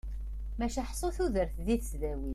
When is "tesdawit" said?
1.81-2.29